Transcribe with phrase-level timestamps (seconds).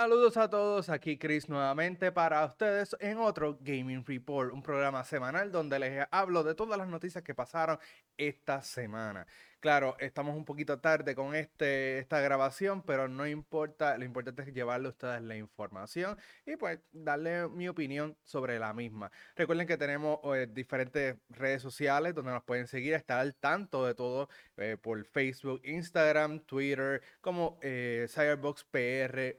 [0.00, 5.52] Saludos a todos, aquí Chris nuevamente para ustedes en otro Gaming Report, un programa semanal
[5.52, 7.78] donde les hablo de todas las noticias que pasaron
[8.16, 9.26] esta semana.
[9.60, 14.54] Claro, estamos un poquito tarde con este, esta grabación, pero no importa, lo importante es
[14.54, 19.12] llevarle a ustedes la información y pues darle mi opinión sobre la misma.
[19.36, 23.94] Recuerden que tenemos eh, diferentes redes sociales donde nos pueden seguir, estar al tanto de
[23.94, 29.36] todo eh, por Facebook, Instagram, Twitter, como eh, Cyberbox PR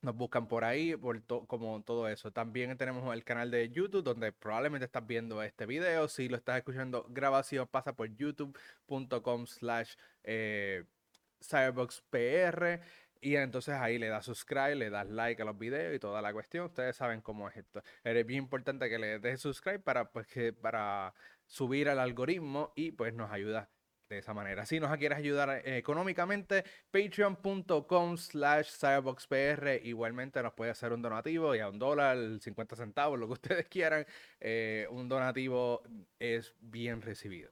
[0.00, 2.30] nos buscan por ahí, por como todo eso.
[2.32, 6.08] También tenemos el canal de YouTube donde probablemente estás viendo este video.
[6.08, 10.84] Si lo estás escuchando grabación, pasa por youtube.com slash eh,
[11.42, 12.80] cyberboxpr.
[13.20, 16.32] Y entonces ahí le das subscribe, le das like a los videos y toda la
[16.32, 16.66] cuestión.
[16.66, 17.82] Ustedes saben cómo es esto.
[18.04, 21.14] Es bien importante que le des subscribe para, pues, que, para
[21.46, 23.68] subir al algoritmo y pues nos ayuda
[24.08, 24.64] de esa manera.
[24.64, 29.80] Si nos quieres ayudar eh, económicamente, patreon.com slash cyberboxpr.
[29.84, 34.06] Igualmente nos puede hacer un donativo, ya un dólar, 50 centavos, lo que ustedes quieran.
[34.40, 35.82] Eh, un donativo
[36.18, 37.50] es bien recibido.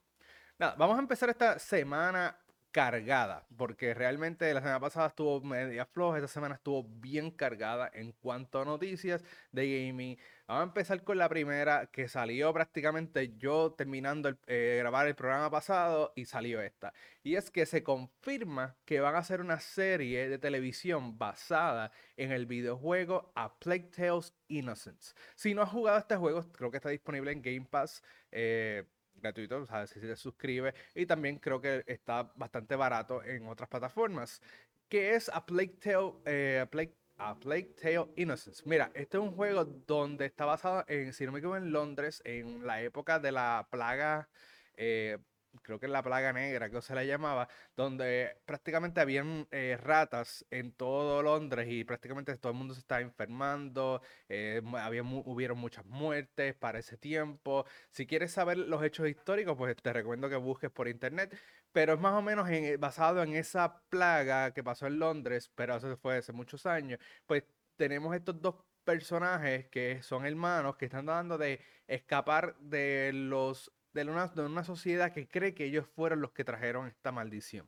[0.57, 2.35] Nada, vamos a empezar esta semana
[2.71, 8.11] cargada, porque realmente la semana pasada estuvo media floja, esta semana estuvo bien cargada en
[8.11, 10.17] cuanto a noticias de gaming.
[10.47, 15.13] Vamos a empezar con la primera que salió prácticamente yo terminando de eh, grabar el
[15.13, 16.93] programa pasado y salió esta.
[17.21, 22.31] Y es que se confirma que van a hacer una serie de televisión basada en
[22.31, 25.13] el videojuego A Plague Tales Innocence.
[25.35, 28.01] Si no has jugado este juego, creo que está disponible en Game Pass.
[28.31, 30.73] Eh, gratuito, o sea, si te suscribes.
[30.95, 34.41] Y también creo que está bastante barato en otras plataformas.
[34.87, 37.67] Que es A Plague Tale, eh, a Plague, Tale
[38.15, 38.63] Innocence.
[38.65, 42.21] Mira, este es un juego donde está basado en, si no me equivoco, en Londres,
[42.25, 44.29] en la época de la plaga
[44.75, 45.17] eh,
[45.61, 50.45] creo que es la plaga negra, que se la llamaba, donde prácticamente habían eh, ratas
[50.51, 55.85] en todo Londres y prácticamente todo el mundo se estaba enfermando, eh, había, hubieron muchas
[55.85, 57.65] muertes para ese tiempo.
[57.91, 61.37] Si quieres saber los hechos históricos, pues te recomiendo que busques por internet,
[61.71, 62.47] pero es más o menos
[62.79, 67.43] basado en esa plaga que pasó en Londres, pero eso fue hace muchos años, pues
[67.77, 73.71] tenemos estos dos personajes que son hermanos que están dando de escapar de los
[74.05, 77.67] de una, de una sociedad que cree que ellos fueron los que trajeron esta maldición.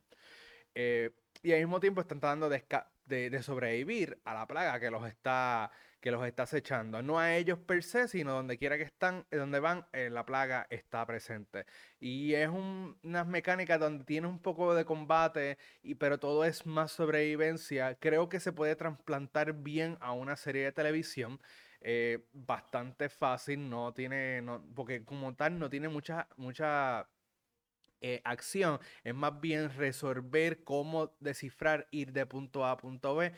[0.74, 1.10] Eh,
[1.42, 5.70] y al mismo tiempo están tratando de, sobrevivir a la plaga que los está
[6.00, 7.02] que los está acechando.
[7.02, 10.24] No a ellos per se, sino donde quiera que están, eh, donde van, eh, la
[10.24, 11.66] plaga está presente.
[12.00, 16.92] Y es unas mecánicas donde tiene un poco de combate, y, pero todo es más
[16.92, 17.96] sobrevivencia.
[17.96, 21.38] Creo que se puede trasplantar bien a una serie de televisión.
[21.82, 27.08] Eh, bastante fácil, no tiene, no, porque como tal no tiene mucha, mucha
[28.02, 33.32] eh, acción, es más bien resolver cómo descifrar, ir de punto A a punto B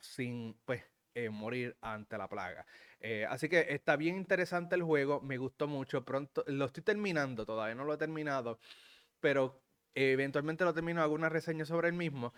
[0.00, 0.82] sin pues
[1.14, 2.66] eh, morir ante la plaga.
[3.28, 7.74] así que está bien interesante el juego, me gustó mucho, pronto lo estoy terminando, todavía
[7.74, 8.58] no lo he terminado,
[9.20, 9.62] pero
[9.94, 12.32] eventualmente lo termino, hago una reseña sobre el mismo.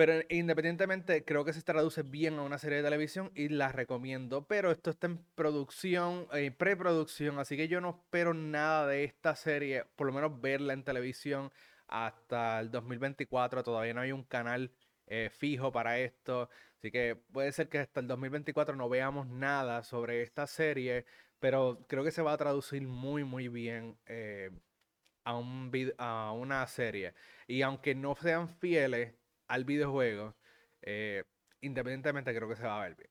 [0.00, 4.46] Pero independientemente, creo que se traduce bien a una serie de televisión y la recomiendo.
[4.46, 9.36] Pero esto está en producción, en preproducción, así que yo no espero nada de esta
[9.36, 11.52] serie, por lo menos verla en televisión
[11.86, 13.62] hasta el 2024.
[13.62, 14.72] Todavía no hay un canal
[15.06, 16.48] eh, fijo para esto.
[16.78, 21.04] Así que puede ser que hasta el 2024 no veamos nada sobre esta serie,
[21.40, 24.50] pero creo que se va a traducir muy, muy bien eh,
[25.24, 27.12] a, un a una serie.
[27.46, 29.19] Y aunque no sean fieles
[29.50, 30.36] al videojuego,
[30.82, 31.24] eh,
[31.60, 33.10] independientemente creo que se va a ver bien.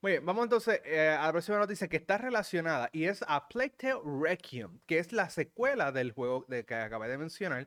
[0.00, 3.48] Muy bien, vamos entonces eh, a la próxima noticia que está relacionada y es a
[3.48, 7.66] Plague Tale Requiem, que es la secuela del juego de que acabé de mencionar.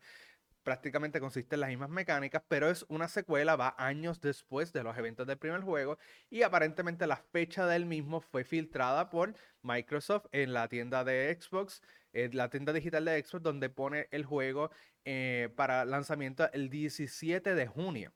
[0.63, 4.97] Prácticamente consiste en las mismas mecánicas, pero es una secuela, va años después de los
[4.97, 5.97] eventos del primer juego
[6.29, 11.81] y aparentemente la fecha del mismo fue filtrada por Microsoft en la tienda de Xbox,
[12.13, 14.71] en la tienda digital de Xbox, donde pone el juego
[15.05, 18.13] eh, para lanzamiento el 17 de junio.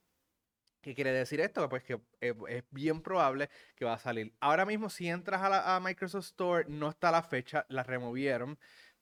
[0.80, 1.66] ¿Qué quiere decir esto?
[1.68, 4.34] Pues que eh, es bien probable que va a salir.
[4.40, 8.58] Ahora mismo, si entras a, Microsoft Store, no está la fecha, la removieron,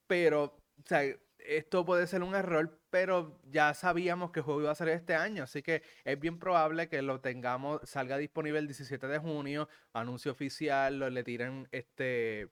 [0.07, 1.03] pero o sea,
[1.39, 5.15] esto puede ser un error, pero ya sabíamos que el juego iba a salir este
[5.15, 9.69] año, así que es bien probable que lo tengamos, salga disponible el 17 de junio,
[9.93, 12.49] anuncio oficial, lo, le tiren este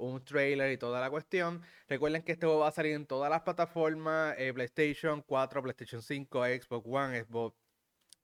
[0.00, 1.62] un trailer y toda la cuestión.
[1.88, 6.02] Recuerden que este juego va a salir en todas las plataformas, eh, PlayStation 4, PlayStation
[6.02, 7.56] 5, Xbox One, Xbox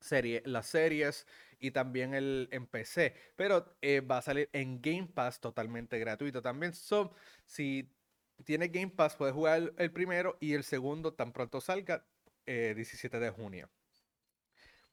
[0.01, 1.27] serie, las series
[1.59, 3.15] y también el, en PC.
[3.37, 6.75] Pero eh, va a salir en Game Pass totalmente gratuito también.
[6.75, 7.13] So,
[7.45, 7.91] si
[8.45, 12.07] tienes Game Pass, puedes jugar el, primero y el segundo tan pronto salga,
[12.47, 13.71] 17 eh, de junio.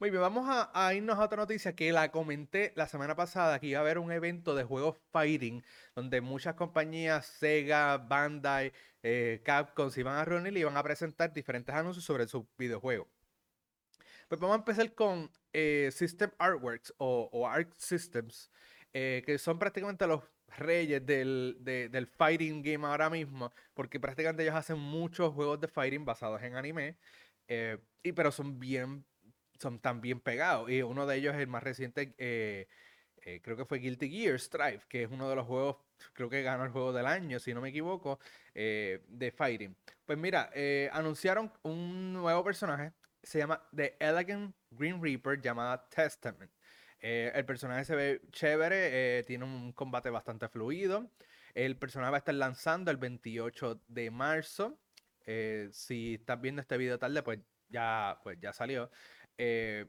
[0.03, 3.67] Muy bien, vamos a, irnos a otra noticia que la comenté la semana pasada, que
[3.67, 5.63] iba a haber un evento de juegos fighting,
[5.95, 11.31] donde muchas compañías, Sega, Bandai, eh, Capcom, se iban a reunir y iban a presentar
[11.31, 13.07] diferentes anuncios sobre sus videojuegos.
[14.27, 18.51] Pues vamos a empezar con eh, System Artworks o, Art Systems,
[18.91, 20.21] eh, que son prácticamente los
[20.57, 26.03] reyes del, del, fighting game ahora mismo, porque prácticamente ellos hacen muchos juegos de fighting
[26.03, 26.97] basados en anime,
[27.47, 29.05] y, pero son bien
[29.63, 30.69] son tan bien pegados.
[30.69, 32.68] Y uno de ellos es el más reciente, eh,
[33.24, 35.77] eh, creo que fue Guilty Gear Strive, que es uno de los juegos,
[36.13, 38.19] creo que ganó el juego del año, si no me equivoco,
[38.54, 39.75] eh, de Fighting.
[40.06, 40.51] Pues mira,
[40.92, 42.92] anunciaron un nuevo personaje,
[43.24, 46.51] se llama The Elegant Green Reaper, llamada Testament.
[47.00, 51.10] el personaje se ve chévere, tiene un combate bastante fluido.
[51.54, 54.77] El personaje va a estar lanzando el 28 de marzo.
[55.71, 57.39] si estás viendo este video tarde, pues
[57.74, 58.89] ya, pues ya salió.
[59.38, 59.88] Eh,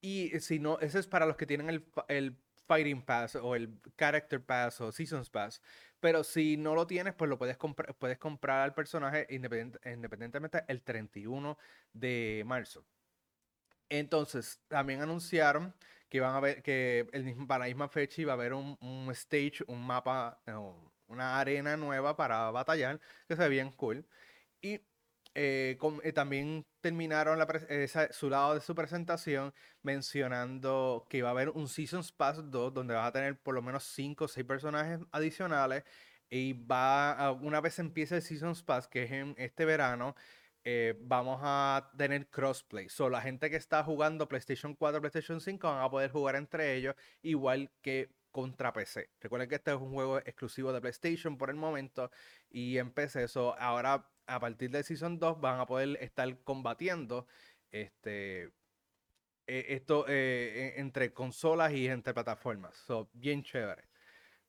[0.00, 2.36] y si no, ese es para los que tienen el, el,
[2.68, 5.62] Fighting Pass o el Character Pass o Seasons Pass.
[6.00, 10.82] Pero si no lo tienes, pues lo puedes, comprar puedes comprar al personaje independientemente el
[10.82, 11.56] 31
[11.92, 12.84] de marzo.
[13.88, 15.74] Entonces, también anunciaron
[16.08, 19.10] que van a ver que el para la misma fecha iba a haber un, un
[19.12, 20.40] stage, un mapa,
[21.06, 24.06] una arena nueva para batallar, que se ve bien cool.
[24.60, 24.80] Y
[25.34, 27.38] eh, eh, también terminaron
[28.10, 29.52] su lado de su presentación
[29.82, 33.62] mencionando que va a haber un Seasons Pass 2 donde va a tener por lo
[33.62, 35.84] menos 5 o 6 personajes adicionales
[36.30, 40.14] y va una vez empiece el Seasons Pass que es en este verano
[40.64, 42.90] eh, vamos a tener crossplay.
[42.90, 46.74] So, la gente que está jugando PlayStation 4, PlayStation 5 van a poder jugar entre
[46.74, 49.08] ellos igual que contra PC.
[49.20, 52.10] Recuerden que este es un juego exclusivo de PlayStation por el momento
[52.50, 53.24] y en PC.
[53.24, 57.26] eso ahora a partir de Season 2 van a poder estar combatiendo
[57.70, 58.52] este,
[59.46, 62.76] e, esto eh, e, entre consolas y entre plataformas.
[62.76, 63.88] So, bien chévere.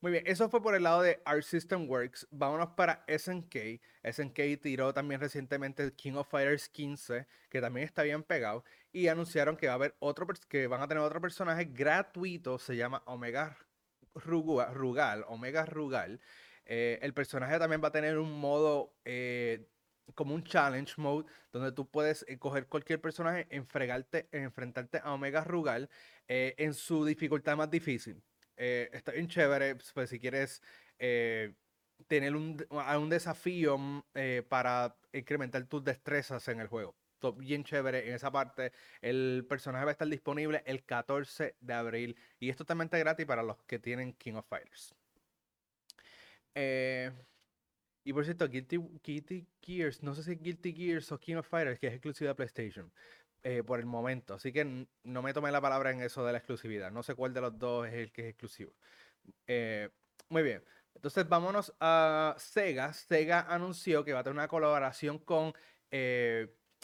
[0.02, 2.28] Muy bien, eso fue por el lado de Art System Works.
[2.32, 3.82] Vámonos para SNK.
[4.04, 8.64] SNK tiró también recientemente King of Fighters 15, que también está bien pegado.
[8.94, 12.78] Y anunciaron que va a haber otro que van a tener otro personaje gratuito, se
[12.78, 13.58] llama Omega
[14.16, 16.22] Rugal, Omega Rugal.
[16.72, 19.68] Eh, el personaje también va a tener un modo eh,
[20.14, 25.90] como un challenge mode donde tú puedes eh, coger cualquier personaje, enfrentarte a Omega Rugal
[26.28, 28.22] en su dificultad más difícil.
[28.56, 30.62] está bien chévere, pues si quieres
[32.08, 34.04] tener un, un desafío mm,
[34.48, 36.96] para incrementar tus destrezas en el juego.
[37.18, 38.74] Todo bien chévere en esa parte.
[39.02, 43.42] El personaje va a estar disponible el 14 de abril y es totalmente gratis para
[43.42, 44.99] los que tienen King of Fighters.
[46.56, 47.12] Eh,
[48.04, 51.88] y por cierto, Guilty, Gears, no sé si Guilty Gears o King of Fighters, que
[51.88, 52.92] es exclusiva de PlayStation,
[53.44, 54.34] eh, por el momento.
[54.34, 56.92] Así que no me tomé la palabra en eso de la exclusividad.
[56.92, 58.74] No sé cuál de los dos es el que es exclusivo.
[59.48, 59.90] Eh,
[60.30, 60.64] muy bien.
[60.96, 62.94] Entonces vámonos a Sega.
[62.94, 65.54] Sega anunció que va a tener una colaboración con,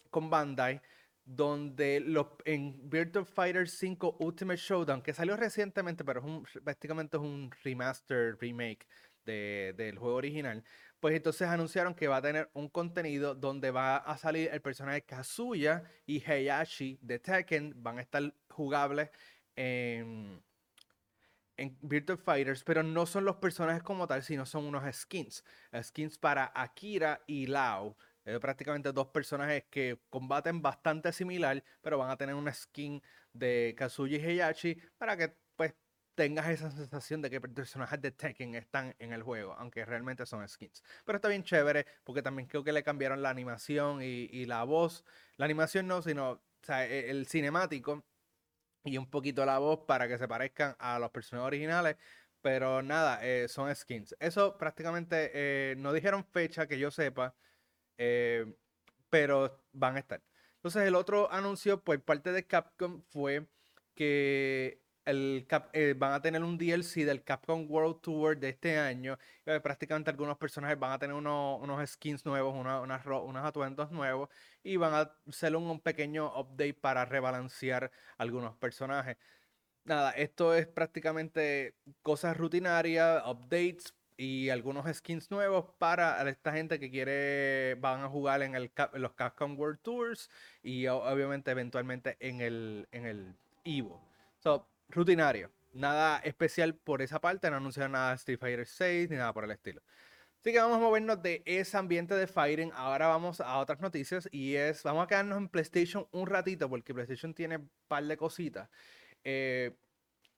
[0.09, 0.81] con Bandai
[1.25, 2.06] donde
[2.45, 7.51] en Virtual Fighter 5 Ultimate Showdown, que salió recientemente, pero es un, prácticamente es un
[7.63, 8.85] remaster, remake
[9.25, 10.63] del juego original,
[10.99, 15.03] pues entonces anunciaron que va a tener un contenido donde va a salir el personaje
[15.03, 19.09] Kazuya y Heihachi de Tekken, van a estar jugables
[19.55, 20.44] en,
[21.57, 25.44] en Virtual Fighters, pero no son los personajes como tal, sino son unos skins.
[25.81, 27.97] Skins para Akira y Lao.
[28.25, 33.01] Eh, prácticamente dos personajes que combaten bastante similar, pero van a tener una skin
[33.31, 35.35] de Kazuya y Heihachi para que
[36.16, 40.48] tengas esa sensación de que personajes de Tekken están en el juego, aunque realmente son
[40.48, 40.84] skins.
[41.06, 45.04] Pero está bien chévere, porque también creo que le cambiaron la animación y, la voz.
[45.38, 48.04] La animación no, sino e, el cinemático
[48.84, 51.98] y un poquito la voz para que se parezcan a los personajes originales.
[52.42, 54.16] Pero nada, eh, son skins.
[54.19, 57.36] Eso prácticamente eh, no dijeron fecha que yo sepa,
[57.98, 58.45] eh,
[59.10, 60.22] pero van a estar.
[60.57, 63.48] Entonces el otro anuncio por parte de Capcom fue
[63.95, 69.18] que el eh, van a tener un DLC del Capcom World Tour de este año.
[69.45, 74.30] Eh, prácticamente algunos personajes van a tener unos, skins nuevos, unos atuendos nuevos
[74.64, 79.18] y van a hacer un, pequeño update para rebalancear algunos personajes.
[79.83, 86.90] Nada, esto es prácticamente cosas rutinarias, updates y algunos skins nuevos para esta gente que
[86.90, 90.30] quiere, van a jugar en, el, los Capcom World Tours
[90.64, 94.02] y obviamente eventualmente en el, en el Evo.
[94.40, 95.51] So, rutinario.
[95.73, 99.44] Nada especial por esa parte, no anunciaron nada de Street Fighter 6 ni nada por
[99.44, 99.81] el estilo.
[100.45, 102.71] Así que vamos a movernos de ese ambiente de fighting.
[102.75, 106.94] Ahora vamos a otras noticias y es, vamos a quedarnos en PlayStation un ratito porque
[106.94, 108.69] PlayStation tiene un par de cositas.
[109.23, 109.75] Eh,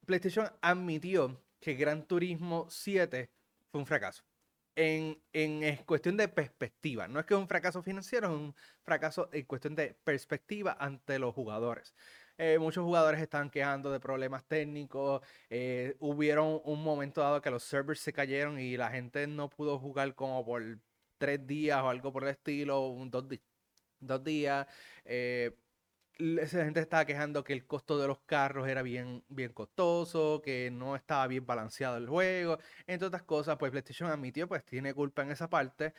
[0.06, 3.30] PlayStation admitió que Gran Turismo 7
[3.70, 4.24] fue un fracaso.
[4.78, 7.10] En, en, cuestión de perspectiva.
[7.10, 11.20] No es que es un fracaso financiero, es un fracaso en cuestión de perspectiva ante
[11.20, 11.94] los jugadores.
[12.38, 15.22] Eh, muchos jugadores estaban quejando de problemas técnicos.
[15.50, 19.80] Eh, hubieron un momento dado que los servers se cayeron y la gente no pudo
[19.80, 20.80] jugar como por
[21.18, 23.26] tres días o algo por el estilo, un, dos,
[24.00, 24.68] dos días.
[25.06, 25.58] Eh,
[26.20, 30.70] esa gente estaba quejando que el costo de los carros era bien, bien costoso, que
[30.72, 35.22] no estaba bien balanceado el juego, entre otras cosas, pues PlayStation admitió, pues tiene culpa
[35.24, 35.94] en esa parte.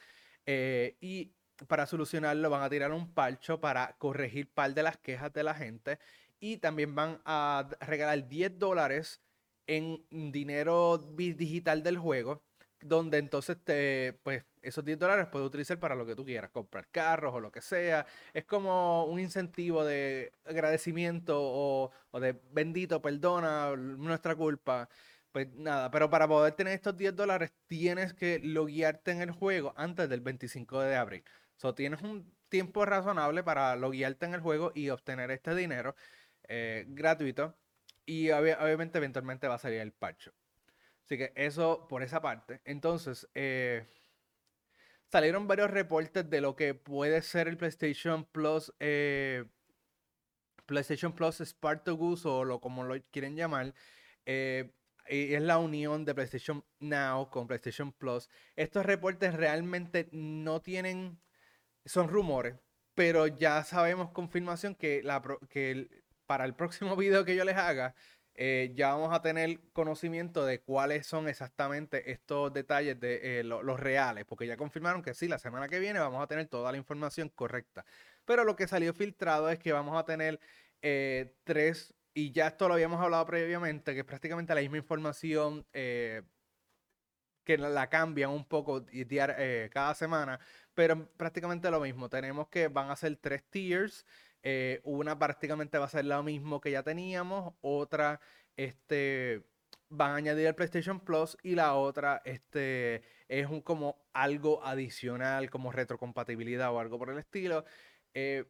[1.01, 1.33] y
[1.67, 5.55] para solucionarlo van a tirar un parcho para corregir par de las quejas de la
[5.55, 5.99] gente
[6.41, 9.21] y también van a regalar 10 dólares
[9.67, 12.43] en dinero digital del juego,
[12.81, 16.89] donde entonces te, pues, esos 10 dólares puedes utilizar para lo que tú quieras, comprar
[16.91, 18.07] carros o lo que sea.
[18.33, 21.91] Es como un incentivo de agradecimiento o,
[22.21, 24.89] de bendito, perdona, nuestra culpa.
[25.33, 29.75] Pues nada, pero para poder tener estos 10 dólares tienes que loguearte en el juego
[29.77, 31.25] antes del 25 de abril.
[31.57, 35.95] So, tienes un tiempo razonable para loguearte en el juego y obtener este dinero.
[36.49, 37.55] Eh, gratuito.
[38.07, 40.33] Y obviamente eventualmente va a salir el parcho.
[41.05, 42.61] Así que eso por esa parte.
[42.65, 43.87] Entonces, eh,
[45.11, 48.73] salieron varios reportes de lo que puede ser el PlayStation Plus.
[48.81, 49.45] Eh,
[50.67, 53.75] PlayStation Plus Spartacus o lo como lo quieren llamar.
[54.25, 58.29] es la unión de PlayStation Now con PlayStation Plus.
[58.57, 61.21] Estos reportes realmente no tienen.
[61.85, 62.57] Son rumores.
[62.95, 65.03] Pero ya sabemos confirmación que,
[65.51, 65.89] que
[66.29, 67.97] para el próximo video que yo les haga,
[68.41, 73.81] eh, ya vamos a tener conocimiento de cuáles son exactamente estos detalles de eh, los
[73.81, 76.79] reales, porque ya confirmaron que sí, la semana que viene vamos a tener toda la
[76.79, 77.85] información correcta.
[78.25, 80.39] Pero lo que salió filtrado es que vamos a tener
[80.83, 85.67] eh, tres, y ya esto lo habíamos hablado previamente, que es prácticamente la misma información
[85.73, 86.23] que
[87.59, 88.85] la, cambian un poco
[89.73, 90.39] cada semana,
[90.75, 92.09] pero prácticamente lo mismo.
[92.09, 94.05] Tenemos que van a ser tres tiers.
[94.51, 98.19] Eh, una prácticamente va a ser lo mismo que ya teníamos, otra
[98.57, 99.45] este,
[99.91, 105.51] van a añadir el PlayStation Plus y la otra este, es un, como algo adicional,
[105.51, 107.67] como retrocompatibilidad o algo por el estilo.
[108.15, 108.47] Eh,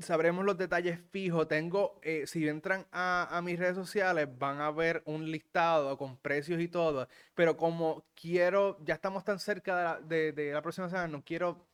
[0.00, 1.46] sabremos los detalles fijos.
[1.48, 6.62] Tengo, eh, si entran a, mis redes sociales, van a ver un listado con precios
[6.62, 7.08] y todo.
[7.34, 11.66] Pero como quiero, ya estamos tan cerca de la, próxima semana, no quiero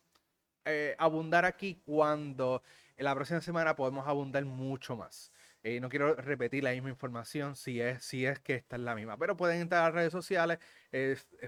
[0.99, 2.63] abundar aquí cuando
[2.97, 5.33] en la próxima semana podemos abundar mucho más.
[5.65, 8.97] Eh, no quiero repetir la misma información si es, si es que esta es la
[8.97, 10.59] misma, pero pueden entrar a las redes sociales,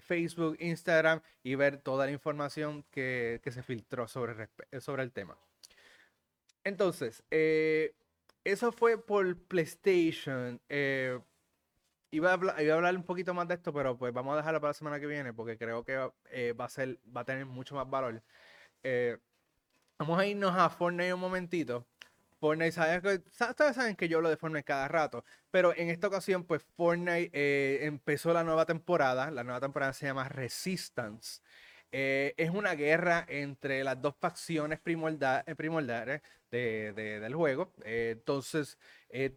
[0.03, 5.37] Facebook, Instagram y ver toda la información que, se filtró sobre, sobre el tema.
[6.63, 7.97] Entonces, eh,
[8.45, 10.61] eso fue por PlayStation.
[10.69, 11.19] Eh,
[12.13, 14.37] iba, a hablar, iba, a hablar, un poquito más de esto, pero pues vamos a
[14.37, 17.47] dejarlo para la semana que viene porque creo que va, a ser, va a tener
[17.47, 18.23] mucho más valor.
[19.99, 21.87] Vamos a irnos a Fortnite un momentito.
[22.45, 23.23] Fortnite, ¿sabes?
[23.41, 27.31] Ustedes saben que yo hablo de Fortnite cada rato, pero en esta ocasión, pues Fortnite
[27.33, 29.31] eh, empezó la nueva temporada.
[29.31, 31.41] La nueva temporada se llama Resistance.
[31.91, 37.73] Eh, es una guerra entre las dos facciones eh, primordiales del juego.
[37.85, 38.79] entonces,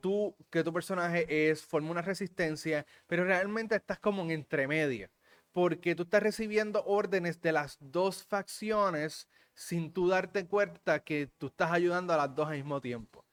[0.02, 5.10] tú, que tu personaje es, forma una resistencia, pero realmente estás como en entremedio,
[5.54, 11.48] porque tú estás recibiendo órdenes de las dos facciones sin tú darte cuenta que tú
[11.48, 13.26] estás ayudando a las dos al mismo tiempo.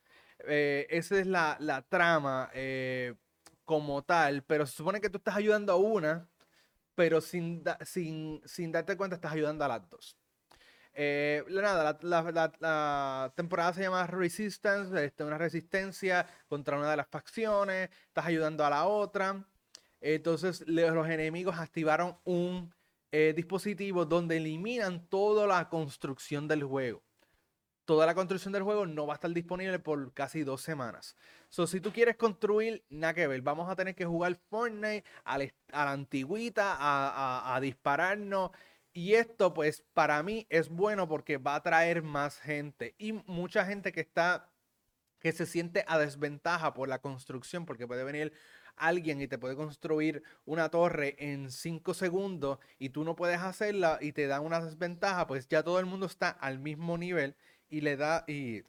[0.49, 3.15] Eh, esa es la, trama eh,
[3.65, 6.27] como tal, pero se supone que tú estás ayudando a una,
[6.95, 10.17] pero sin, sin, sin darte cuenta estás ayudando a las dos.
[10.95, 17.91] Eh, nada, la, temporada se llama Resistance, este, una resistencia contra una de las facciones,
[18.09, 19.45] estás ayudando a la otra.
[20.01, 22.73] Entonces los enemigos activaron un
[23.17, 27.01] eh, dispositivos donde eliminan toda la construcción del juego.
[27.85, 31.15] Toda la construcción del juego no va a estar disponible por casi dos semanas.
[31.49, 33.41] So, si tú quieres construir, nada que ver.
[33.43, 35.53] Vamos a tener que jugar Fortnite a la,
[35.93, 38.51] antigüita, a, a dispararnos.
[38.93, 42.97] Y esto, pues, para mí es bueno porque va a traer más gente.
[42.99, 44.51] Y mucha gente que está,
[45.21, 48.33] que se siente a desventaja por la construcción, porque puede venir
[48.77, 53.99] alguien y te puede construir una torre en 5 segundos y tú no puedes hacerla
[54.01, 57.37] y te da una desventaja, pues ya todo el mundo está al mismo nivel
[57.69, 58.63] y le da y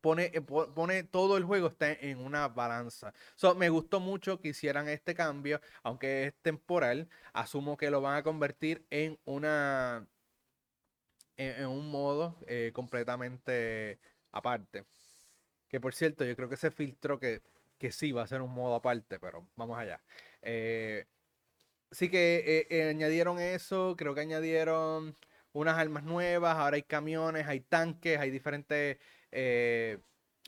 [0.00, 3.14] pone, eh, pone todo el juego está en una balanza.
[3.36, 7.08] So, me gustó mucho que hicieran este cambio, aunque es temporal.
[7.32, 10.06] Asumo que lo van a convertir en una
[11.36, 13.98] en, un modo eh, completamente
[14.32, 14.84] aparte.
[15.68, 17.42] Que por cierto, yo creo que se filtró que,
[17.84, 20.00] que sí va a ser un modo aparte, pero vamos allá.
[20.42, 21.06] Eh,
[21.90, 25.16] sí que eh, añadieron eso, creo que añadieron
[25.52, 28.98] unas armas nuevas, ahora hay camiones, hay tanques, hay diferentes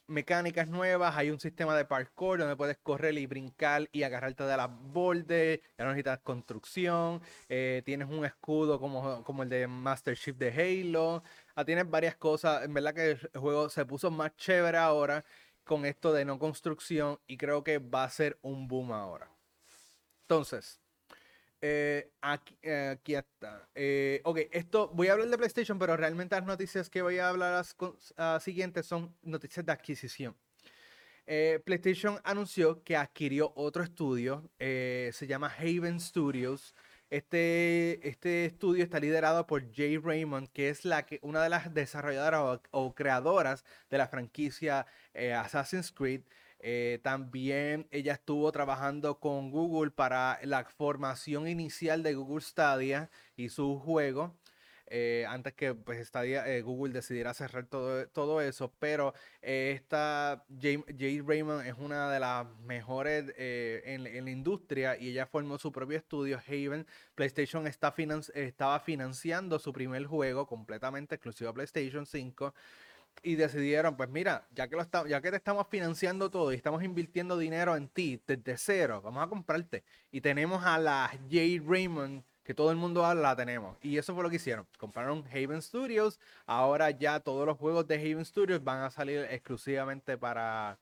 [0.08, 4.56] mecánicas nuevas, hay un sistema de parkour donde puedes correr y brincar y agarrarte de
[4.56, 10.16] las bordes, ya no necesitas construcción, eh, tienes un escudo como, como el de Master
[10.16, 11.22] Chief de Halo,
[11.54, 15.24] ah, tienes varias cosas, en verdad que el juego se puso más chévere ahora
[15.66, 19.30] con esto de no construcción y creo que va a ser un boom ahora.
[20.22, 20.80] Entonces,
[21.60, 23.68] eh, aquí, eh, aquí, está.
[23.74, 27.28] Eh, ok, esto voy a hablar de PlayStation, pero realmente las noticias que voy a
[27.28, 27.76] hablar las,
[28.16, 30.36] ah, siguientes son noticias de adquisición.
[31.64, 36.72] PlayStation anunció que adquirió otro estudio, se llama Haven Studios.
[37.10, 41.72] Este, este estudio está liderado por Jay Raymond, que es la que, una de las
[41.72, 46.22] desarrolladoras o creadoras de la franquicia Assassin's Creed.
[46.60, 53.50] Eh, también ella estuvo trabajando con Google para la formación inicial de Google Stadia y
[53.50, 54.34] su juego.
[54.88, 61.66] Eh, antes que pues, eh, Google decidiera cerrar todo, todo eso, pero esta Jade, Raymond
[61.66, 66.86] es una de las mejores en, la industria y ella formó su propio estudio, Haven.
[67.14, 67.94] PlayStation está
[68.34, 72.54] estaba financiando su primer juego completamente exclusivo a PlayStation 5
[73.22, 76.82] y decidieron, pues mira, ya que, lo ya que te estamos financiando todo y estamos
[76.82, 79.84] invirtiendo dinero en ti desde cero, vamos a comprarte.
[80.10, 83.76] Y tenemos a la Jade Raymond, que todo el mundo la tenemos.
[83.82, 84.68] Y eso fue lo que hicieron.
[84.78, 86.20] Compraron Haven Studios.
[86.46, 90.78] Ahora ya todos los juegos de Haven Studios van a salir exclusivamente para,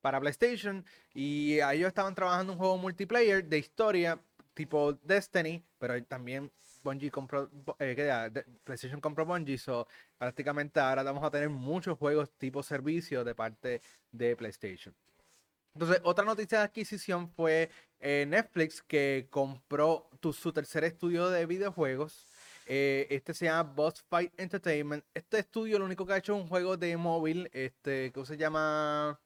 [0.00, 0.84] para PlayStation.
[1.12, 4.20] Y ellos estaban trabajando un juego multiplayer de historia
[4.54, 6.52] tipo Destiny, pero también
[6.84, 8.30] Bungie compró, eh,
[8.62, 13.82] PlayStation compró Bungie, so prácticamente ahora vamos a tener muchos juegos tipo servicio de parte
[14.12, 14.94] de PlayStation.
[15.74, 22.26] Entonces, otra noticia de adquisición fue eh, Netflix que compró su tercer estudio de videojuegos.
[22.66, 25.04] Eh, este se llama Boss Fight Entertainment.
[25.14, 28.36] Este estudio lo único que ha hecho es un juego de móvil, este, que se
[28.36, 29.18] llama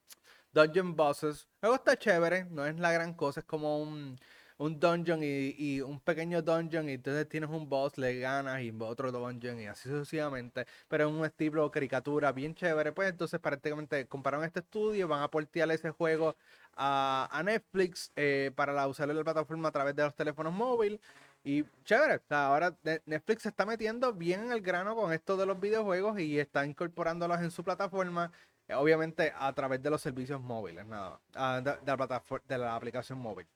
[0.52, 1.48] Dungeon Bosses.
[1.60, 4.18] El juego está chévere, no es la gran cosa, es como un
[4.58, 9.10] un dungeon y, un pequeño dungeon y entonces tienes un boss, le ganas y otro
[9.10, 14.44] dungeon y así sucesivamente, pero en un estilo caricatura bien chévere, pues entonces prácticamente compraron
[14.44, 16.36] este estudio, van a portear ese juego
[16.76, 21.00] a, Netflix eh, para la, usar la plataforma a través de los teléfonos móviles.
[21.44, 25.60] Y chévere, ahora Netflix se está metiendo bien en el grano con esto de los
[25.60, 28.32] videojuegos y está incorporándolos en su plataforma,
[28.66, 33.46] eh, obviamente a través de los servicios móviles, nada, ah, de la aplicación móvil.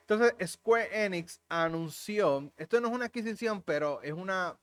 [0.00, 4.56] Entonces, Square Enix anunció, esto no es una adquisición, pero es una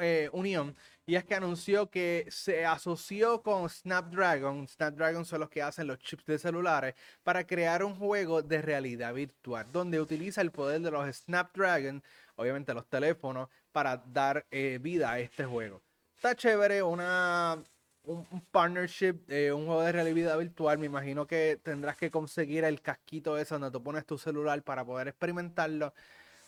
[0.00, 0.74] eh, unión,
[1.04, 5.98] y es que anunció que se asoció con Snapdragon, Snapdragon son los que hacen los
[5.98, 10.90] chips de celulares, para crear un juego de realidad virtual, donde utiliza el poder de
[10.90, 12.02] los Snapdragon,
[12.36, 15.82] obviamente los teléfonos, para dar eh, vida a este juego.
[16.16, 17.62] Está chévere, una
[18.04, 22.80] un, partnership, eh, un juego de realidad virtual, me imagino que tendrás que conseguir el
[22.80, 25.92] casquito ese donde tú pones tu celular para poder experimentarlo.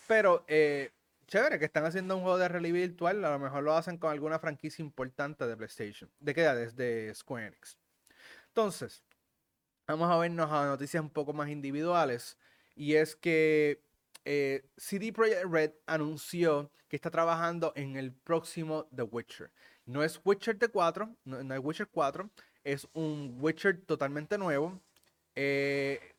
[0.07, 0.91] Pero eh,
[1.27, 4.11] chévere que están haciendo un juego de realidad virtual, a lo mejor lo hacen con
[4.11, 6.11] alguna franquicia importante de PlayStation.
[6.21, 6.57] ¿De qué edad?
[6.57, 7.79] Desde Square Enix.
[8.49, 9.03] Entonces,
[9.87, 12.39] vamos a vernos a noticias un poco más individuales.
[12.77, 13.83] Y es que
[14.25, 19.51] eh, CD Projekt Red anunció que está trabajando en el próximo The Witcher.
[19.87, 22.31] No es Witcher de 4, no, es Witcher 4,
[22.65, 24.81] es un Witcher totalmente nuevo.
[25.35, 26.14] Eh,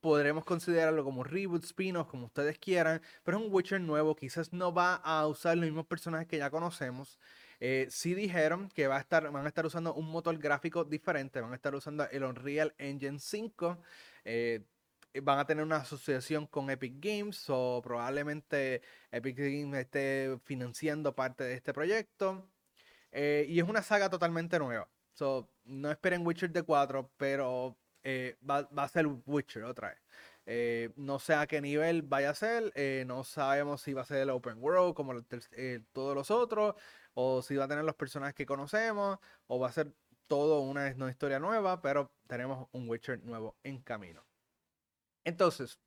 [0.00, 4.72] podremos considerarlo como reboot, spin-off, como ustedes quieran, pero es un Witcher nuevo, quizás no
[4.72, 7.18] va a usar los mismos personajes que ya conocemos.
[7.60, 11.40] Eh, sí dijeron que va a estar, van a estar usando un motor gráfico diferente,
[11.40, 13.78] van a estar usando el Unreal Engine 5.
[14.24, 14.64] Eh,
[15.22, 21.44] van a tener una asociación con Epic Games o probablemente Epic Games esté financiando parte
[21.44, 22.48] de este proyecto.
[23.10, 24.88] Eh, y es una saga totalmente nueva.
[25.14, 27.76] So, no esperen Witcher de 4, pero
[28.08, 29.98] eh, va, a ser Witcher otra vez.
[30.46, 32.72] Eh, no sé a qué nivel vaya a ser,
[33.06, 35.12] no sabemos si va a ser el open world como
[35.92, 36.74] todos los otros,
[37.14, 39.92] o si va a tener los personajes que conocemos, o va a ser
[40.26, 44.24] todo una, una historia nueva, pero tenemos un Witcher nuevo en camino.
[45.24, 45.78] Entonces,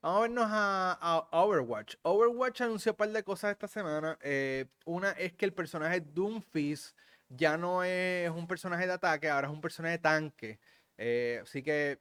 [0.00, 1.96] Vamos a vernos a, Overwatch.
[2.02, 4.16] Overwatch anunció un par de cosas esta semana.
[4.22, 6.96] Eh, una es que el personaje Doomfist
[7.28, 10.60] ya no es un personaje de ataque, ahora es un personaje de tanque.
[10.98, 12.00] Eh, así que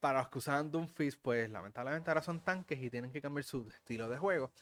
[0.00, 3.66] para los que usaban Doomfist, pues lamentablemente ahora son tanques y tienen que cambiar su
[3.68, 4.52] estilo de juego.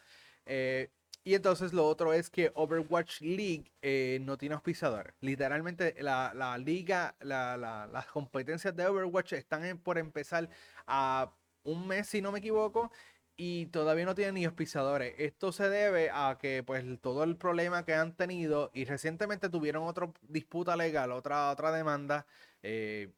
[0.47, 0.91] Eh,
[1.25, 5.15] y entonces lo otro es que Overwatch League eh, no tiene auspiciadores.
[5.21, 10.49] Literalmente la, liga, las competencias de Overwatch están por empezar
[10.87, 11.33] a
[11.65, 12.93] un mes, si no me equivoco,
[13.37, 15.15] y todavía no tienen ni auspiciadores.
[15.19, 19.83] Esto se debe a que pues todo el problema que han tenido y recientemente tuvieron
[19.85, 22.27] otra disputa legal, otra, otra demanda.
[22.63, 23.13] Eh,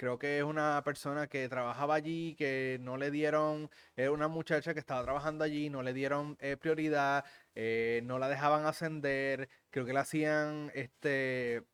[0.00, 4.72] creo que es una persona que trabajaba allí, que no le dieron, era una muchacha
[4.72, 9.84] que estaba trabajando allí, no le dieron eh, prioridad, eh, no la dejaban ascender, creo
[9.84, 11.64] que le hacían este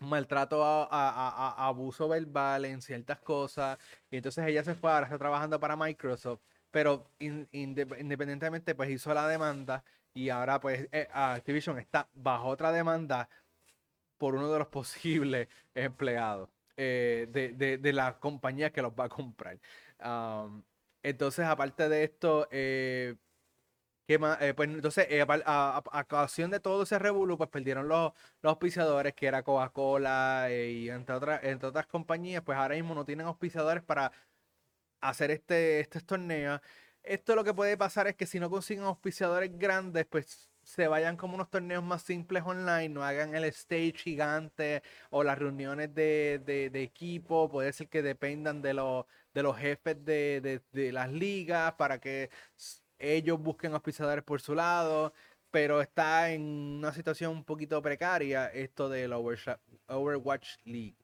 [0.00, 3.78] maltrato a, abuso verbal en ciertas cosas,
[4.10, 6.40] y entonces ella se fue, ahora está trabajando para Microsoft,
[6.72, 13.28] pero independientemente pues hizo la demanda y ahora pues eh, Activision está bajo otra demanda
[14.18, 16.59] por uno de los posibles empleados.
[16.82, 19.58] Eh, de, la compañía que los va a comprar.
[21.02, 23.16] entonces, aparte de esto, eh,
[24.06, 24.40] ¿qué más?
[24.42, 25.06] Eh, pues entonces,
[25.46, 28.12] a, ocasión de todo ese revuelo, pues perdieron los,
[28.42, 33.04] los auspiciadores, que era Coca-Cola y entre otras, entre otras compañías, pues ahora mismo no
[33.04, 34.12] tienen auspiciadores para
[35.00, 36.60] hacer este, este torneo.
[37.02, 41.16] Esto lo que puede pasar es que si no consiguen auspiciadores grandes, pues se vayan
[41.16, 46.70] como unos torneos más simples online, no hagan el stage gigante o las reuniones de,
[46.74, 49.04] equipo, puede ser que dependan de, los
[49.34, 50.60] de los jefes de,
[50.92, 52.30] las ligas para que
[52.98, 55.12] ellos busquen auspiciadores por su lado,
[55.50, 60.96] pero está en una situación un poquito precaria esto del Overwatch League.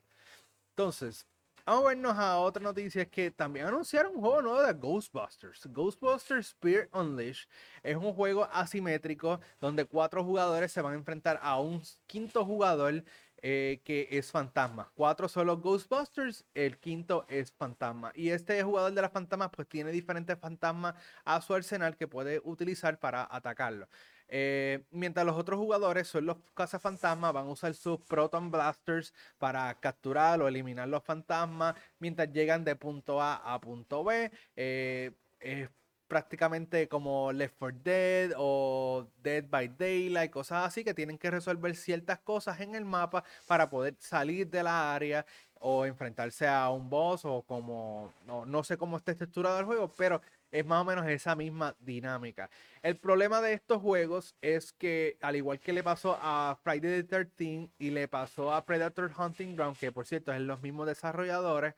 [0.70, 1.26] Entonces,
[1.66, 5.66] Vamos a vernos a otra noticia, es que también anunciaron un juego nuevo de Ghostbusters.
[5.66, 7.48] Ghostbusters Spirit Unleashed
[7.82, 13.02] es un juego asimétrico donde cuatro jugadores se van a enfrentar a un quinto jugador
[13.42, 14.92] eh, que es fantasma.
[14.94, 18.12] Cuatro son los Ghostbusters, el quinto es fantasma.
[18.14, 22.40] Y este jugador de las fantasmas pues tiene diferentes fantasmas a su arsenal que puede
[22.44, 23.88] utilizar para atacarlo.
[24.28, 29.72] Eh, mientras los otros jugadores son los cazafantasmas, van a usar sus Proton Blasters para
[29.80, 34.30] capturar o eliminar los fantasmas mientras llegan de punto A a punto B.
[34.56, 35.68] Eh, es
[36.08, 41.74] prácticamente como Left 4 Dead o Dead by Daylight, cosas así que tienen que resolver
[41.76, 45.26] ciertas cosas en el mapa para poder salir de la área
[45.60, 49.92] o enfrentarse a un boss o como no, no sé cómo está estructurado el juego,
[49.96, 50.20] pero
[50.58, 52.48] es más o menos esa misma dinámica.
[52.82, 57.24] El problema de estos juegos es que, al igual que le pasó a Friday the
[57.26, 61.74] 13 y le pasó a Predator Hunting Ground, que por cierto es los mismos desarrolladores,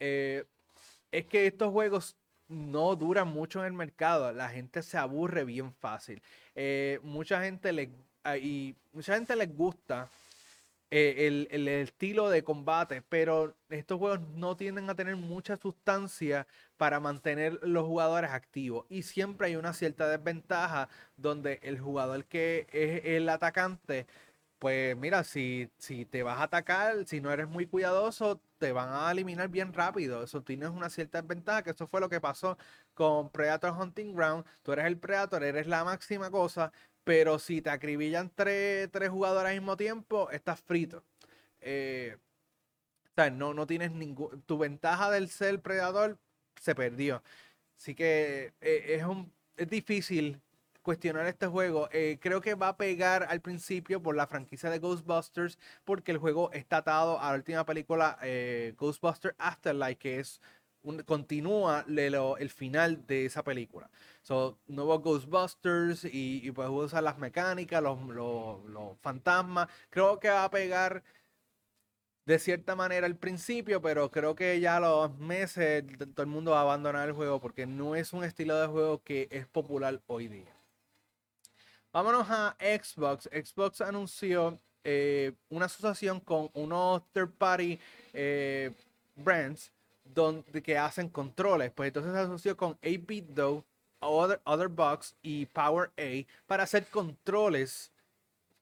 [0.00, 0.44] eh,
[1.12, 2.16] es que estos juegos
[2.48, 4.32] no duran mucho en el mercado.
[4.32, 6.22] La gente se aburre bien fácil.
[6.54, 7.90] Eh, mucha gente le
[8.22, 10.08] ah, y mucha gente les gusta
[10.90, 17.00] eh, el, estilo de combate, pero estos juegos no tienden a tener mucha sustancia para
[17.00, 18.86] mantener los jugadores activos.
[18.88, 24.06] Y siempre hay una cierta desventaja donde el jugador que es el atacante,
[24.58, 28.88] pues mira, si, si te vas a atacar, si no eres muy cuidadoso, te van
[28.90, 30.22] a eliminar bien rápido.
[30.22, 32.56] Eso tienes una cierta desventaja, que eso fue lo que pasó
[32.94, 34.44] con Predator Hunting Ground.
[34.62, 36.72] Tú eres el Predator, eres la máxima cosa,
[37.04, 41.04] pero si te acribillan tres, jugadores al mismo tiempo, estás frito.
[41.60, 42.16] Eh,
[43.32, 43.92] no, no tienes.
[44.46, 46.18] Tu ventaja del ser predador
[46.60, 47.22] se perdió.
[47.78, 49.02] Así que eh,
[49.56, 50.40] es difícil
[50.82, 51.88] cuestionar este juego.
[51.92, 56.18] Eh, creo que va a pegar al principio por la franquicia de Ghostbusters, porque el
[56.18, 58.18] juego está atado a la última película
[58.76, 60.40] Ghostbusters Afterlife, que es
[61.06, 63.90] continúa el final de esa película.
[64.22, 69.68] So, nuevos Ghostbusters y, pues usar las mecánicas, los, los, fantasmas.
[69.90, 71.02] Creo que va a pegar
[72.26, 76.52] de cierta manera al principio, pero creo que ya a los meses todo el mundo
[76.52, 80.00] va a abandonar el juego porque no es un estilo de juego que es popular
[80.06, 80.54] hoy día.
[81.92, 83.28] Vámonos a Xbox.
[83.30, 87.78] Xbox anunció eh, una asociación con unos third party
[88.12, 88.72] eh,
[89.16, 89.70] brands
[90.04, 91.70] donde, que hacen controles.
[91.72, 93.64] Pues entonces se asoció con 8
[94.00, 97.92] Other, Other Box y Power A para hacer controles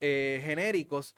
[0.00, 1.16] eh, genéricos,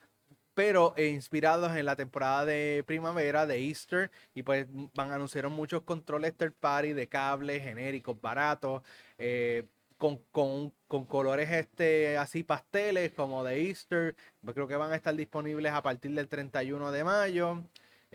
[0.54, 4.10] pero eh, inspirados en la temporada de primavera de Easter.
[4.34, 8.82] Y pues van a anunciar muchos controles third party de cables genéricos, baratos.
[9.18, 9.64] Eh,
[9.98, 14.14] con, con, con, colores este, así pasteles como de Easter.
[14.42, 17.62] Pues creo que van a estar disponibles a partir del 31 de mayo.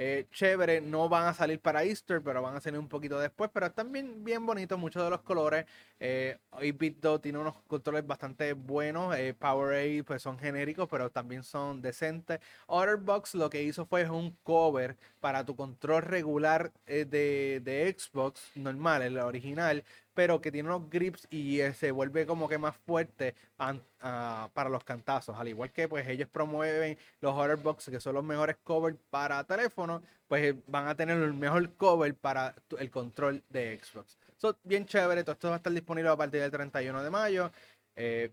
[0.01, 3.49] Eh, chévere, no van a salir para Easter, pero van a salir un poquito después,
[3.53, 5.65] pero están bien, bien bonitos muchos de los colores.
[5.99, 11.81] Eh, 8 tiene unos controles bastante buenos, eh, Powerade pues son genéricos, pero también son
[11.81, 12.39] decentes.
[12.67, 18.51] Otterbox lo que hizo fue un cover para tu control regular eh, de, de Xbox
[18.55, 19.83] normal, el original,
[20.13, 24.69] pero que tiene unos grips y eh, se vuelve como que más fuerte ah, para
[24.69, 25.37] los cantazos.
[25.37, 30.01] Al igual que pues ellos promueven los Box, que son los mejores covers para teléfono,
[30.27, 34.17] pues eh, van a tener el mejor cover para el control de Xbox.
[34.37, 37.51] Son bien chévere, todo esto va a estar disponible a partir del 31 de mayo.
[37.95, 38.31] Eh,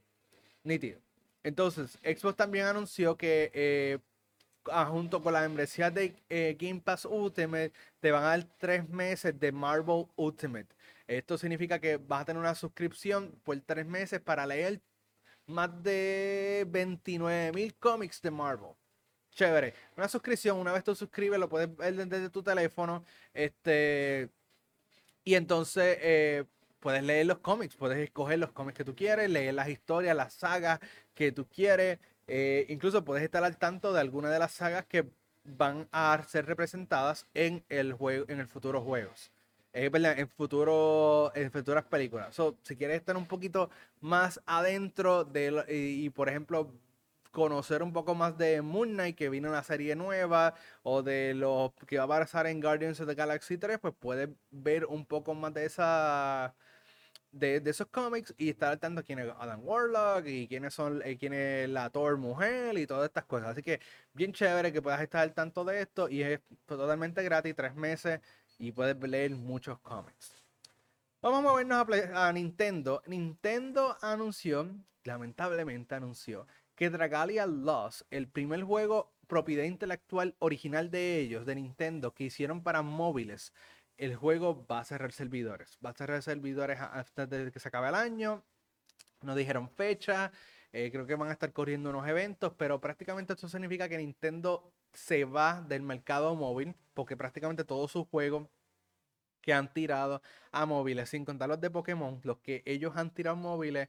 [0.64, 1.00] nítido.
[1.42, 4.00] Entonces, Xbox también anunció que
[4.72, 6.16] ah, junto con la membresía de
[6.58, 10.75] Game Pass Ultimate, te van a dar tres meses de Marvel Ultimate.
[11.06, 14.80] Esto significa que vas a tener una suscripción por tres meses para leer
[15.46, 18.72] más de 29 mil cómics de Marvel.
[19.30, 19.74] Chévere.
[19.96, 23.04] Una suscripción, una vez tú suscribes, lo puedes ver desde tu teléfono.
[23.34, 24.30] Este.
[25.24, 26.44] Y entonces eh,
[26.80, 30.34] puedes leer los cómics, puedes escoger los cómics que tú quieres, leer las historias, las
[30.34, 30.80] sagas
[31.14, 31.98] que tú quieres.
[32.26, 35.08] Eh, incluso puedes estar al tanto de alguna de las sagas que
[35.44, 39.30] van a ser representadas en el juego, en el futuro juegos
[39.76, 42.36] en, futuro, en futuras películas.
[42.62, 46.72] si quieres estar un poquito más adentro de y, por ejemplo
[47.30, 51.74] conocer un poco más de Moon Knight que viene una serie nueva o de lo
[51.86, 55.34] que va a pasar en Guardians of the Galaxy 3, pues puedes ver un poco
[55.34, 56.54] más de esa
[57.32, 61.18] de, esos cómics y estar al tanto quién es Adam Warlock y quiénes son eh,
[61.18, 63.48] quién es la Thor mujer y todas estas cosas.
[63.50, 63.80] Así que
[64.14, 68.20] bien chévere que puedas estar al tanto de esto y es totalmente gratis, tres meses
[68.58, 70.34] y puedes leer muchos cómics.
[71.22, 73.02] Vamos a movernos a, Nintendo.
[73.06, 74.68] Nintendo anunció,
[75.04, 82.14] lamentablemente anunció, que Dragalia Lost, el primer juego propiedad intelectual original de ellos, de Nintendo,
[82.14, 83.52] que hicieron para móviles,
[83.96, 85.78] el juego va a cerrar servidores.
[85.84, 88.44] Va a cerrar servidores hasta que se acabe el año.
[89.22, 90.30] No dijeron fecha.
[90.72, 94.72] Eh, creo que van a estar corriendo unos eventos, pero prácticamente esto significa que Nintendo
[94.92, 98.48] se va del mercado móvil, porque prácticamente todos sus juegos
[99.40, 103.36] que han tirado a móviles, sin contar los de Pokémon, los que ellos han tirado
[103.36, 103.88] a móviles,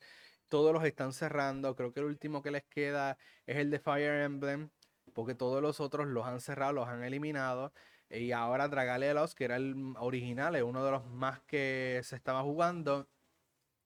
[0.49, 1.75] todos los están cerrando.
[1.75, 4.69] Creo que el último que les queda es el de Fire Emblem,
[5.13, 7.73] porque todos los otros los han cerrado, los han eliminado.
[8.09, 12.43] Y ahora Dragalelos, que era el original, es uno de los más que se estaba
[12.43, 13.07] jugando,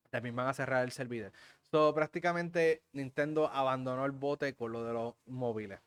[0.10, 1.32] también van a cerrar el servidor.
[1.72, 5.80] So, prácticamente Nintendo abandonó el bote con lo de los móviles.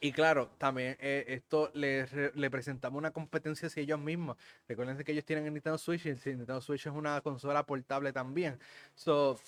[0.00, 2.06] Y claro, también eh, esto le,
[2.50, 4.36] presentamos una competencia hacia ellos mismos.
[4.68, 8.12] Recuerden que ellos tienen el Nintendo Switch y el Nintendo Switch es una consola portable
[8.12, 8.58] también.
[8.94, 9.40] So,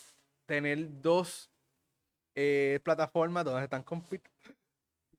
[0.46, 1.50] tener dos
[2.34, 3.84] eh, plataformas donde están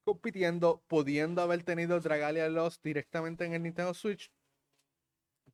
[0.04, 4.32] compitiendo, pudiendo haber tenido Dragalia Lost directamente en el Nintendo Switch,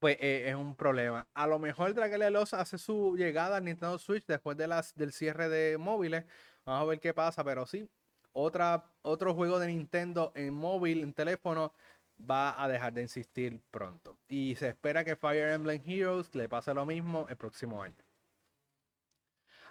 [0.04, 1.26] pues eh, es un problema.
[1.34, 5.14] A lo mejor Dragalia Lost hace su llegada al Nintendo Switch después de las, del
[5.14, 6.26] cierre de móviles.
[6.66, 7.90] Vamos a ver qué pasa, pero sí,
[8.34, 11.72] otra, otro juego de Nintendo en móvil, en teléfono,
[12.20, 14.18] va a dejar de insistir pronto.
[14.28, 17.96] Y se espera que Fire Emblem Heroes le pase lo mismo el próximo año.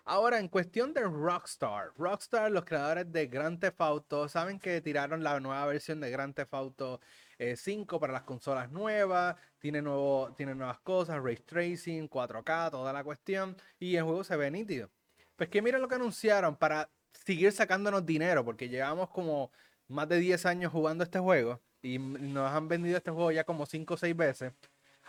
[0.04, 5.22] Ahora, en cuestión de Rockstar, Rockstar, los creadores de Grand Theft Auto, saben que tiraron
[5.22, 7.00] la nueva versión de Grand Theft Auto
[7.38, 12.92] 5 eh, para las consolas nuevas, tiene, nuevo, tiene nuevas cosas, Ray Tracing, 4K, toda
[12.92, 14.90] la cuestión, y el juego se ve nítido.
[15.36, 19.52] Pues que miren lo que anunciaron para seguir sacándonos dinero, porque llevamos como
[19.86, 23.66] más de 10 años jugando este juego y nos han vendido este juego ya como
[23.66, 24.52] 5 o 6 veces.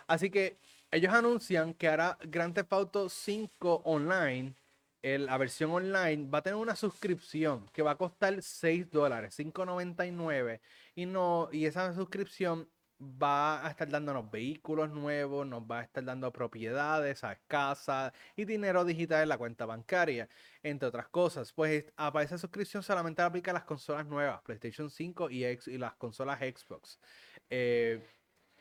[0.06, 0.58] Así que
[0.90, 4.54] ellos anuncian que hará Grand Theft Auto 5 online,
[5.04, 10.60] la versión online, va a tener una suscripción que va a costar 6 dólares, 5.99.
[10.94, 12.68] Y, no, y esa suscripción
[13.00, 18.46] va a estar dándonos vehículos nuevos, nos va a estar dando propiedades, a casa y
[18.46, 20.28] dinero digital en la cuenta bancaria,
[20.62, 21.52] entre otras cosas.
[21.52, 26.38] Pues para esa suscripción solamente aplica las consolas nuevas, PlayStation 5 y, y las consolas
[26.38, 26.98] Xbox.
[27.50, 28.00] Eh,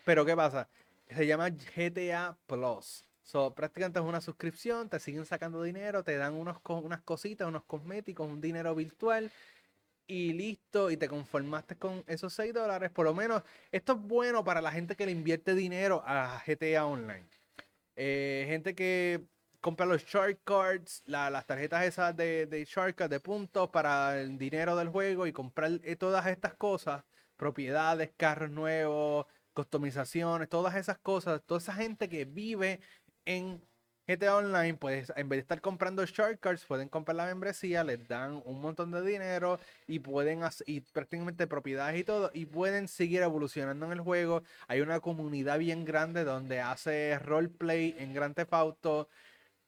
[0.03, 0.69] pero ¿qué pasa?
[1.07, 3.05] Se llama GTA Plus.
[3.23, 7.63] So, prácticamente es una suscripción, te siguen sacando dinero, te dan unos, unas cositas, unos
[7.63, 9.31] cosméticos, un dinero virtual
[10.05, 14.43] y listo, y te conformaste con esos 6 dólares, por lo menos esto es bueno
[14.43, 17.25] para la gente que le invierte dinero a GTA Online.
[17.95, 19.23] Eh, gente que
[19.61, 24.75] compra los shark cards, las tarjetas esas de, de cards de puntos para el dinero
[24.75, 27.05] del juego y comprar eh, todas estas cosas,
[27.37, 32.81] propiedades, carros nuevos, customizaciones, todas esas cosas, toda esa gente que vive
[33.25, 33.61] en
[34.07, 38.41] GTA Online, pues en vez de estar comprando shortcuts, pueden comprar la membresía, les dan
[38.45, 43.21] un montón de dinero y pueden hacer y prácticamente propiedades y todo, y pueden seguir
[43.21, 44.43] evolucionando en el juego.
[44.67, 49.07] Hay una comunidad bien grande donde hace roleplay en Grand Theft Auto.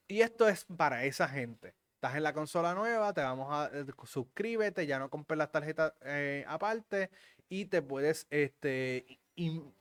[0.08, 1.74] Y esto es para esa gente.
[1.94, 5.94] Estás en la consola nueva, te vamos a eh, suscríbete, ya no compres las tarjetas
[6.02, 7.10] eh, aparte
[7.48, 9.18] y te puedes este,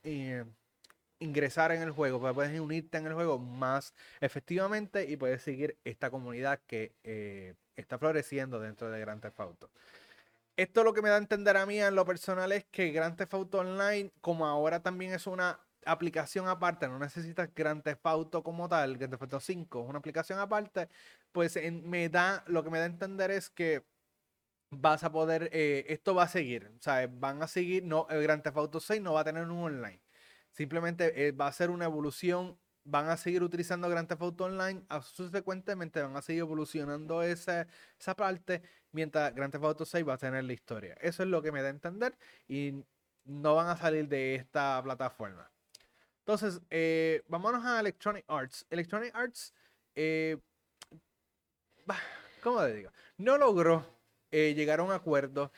[0.04, 0.46] eh,
[1.26, 5.78] ingresar en el juego, pues puedes unirte en el juego más efectivamente y puedes seguir
[5.84, 9.70] esta comunidad que eh, está floreciendo dentro de Grand Theft Auto.
[10.58, 13.18] Esto lo que me da a entender a mí en lo personal es que Grand
[13.18, 18.42] Theft Auto Online, como ahora también es una aplicación aparte, no necesitas Grand Theft Auto
[18.44, 20.88] como tal, Grand Theft Auto 5 es una aplicación aparte,
[21.32, 23.84] pues me da, lo que me da a entender es que
[24.72, 28.24] vas a poder, eh, esto va a seguir, o sea, van a seguir, no, el
[28.24, 30.05] Grand Theft Auto 6 no va a tener un online
[30.56, 32.58] Simplemente eh, va a ser una evolución.
[32.86, 34.84] Van a seguir utilizando Grand Theft Auto Online.
[35.02, 37.68] Subsecuentemente van a seguir evolucionando esa,
[38.00, 38.62] esa parte.
[38.92, 40.94] Mientras Grand Theft Auto 6 va a tener la historia.
[41.02, 42.18] Eso es lo que me da a entender.
[42.48, 42.86] Y
[43.26, 45.52] no van a salir de esta plataforma.
[46.20, 48.66] Entonces, eh, vámonos a Electronic Arts.
[48.70, 49.54] Electronic Arts,
[49.94, 50.38] eh,
[52.42, 52.92] ¿cómo le digo?
[53.18, 53.86] No logró
[54.32, 55.52] llegar a un acuerdo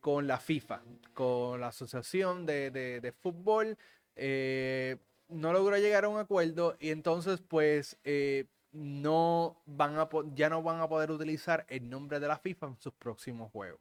[0.00, 0.82] con la FIFA,
[1.14, 3.78] con la Asociación de, de Fútbol
[4.22, 10.50] eh, no logró llegar a un acuerdo y entonces pues eh, no van a ya
[10.50, 13.80] no van a poder utilizar el nombre de la FIFA en sus próximos juegos.